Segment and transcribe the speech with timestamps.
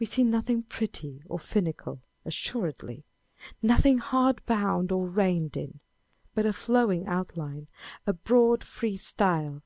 [0.00, 3.04] We see nothing petty or finical, assuredly,
[3.48, 5.80] â€" nothing hard bound or reined in, â€"
[6.34, 7.66] but a flowing outline,
[8.06, 9.62] a broad free style.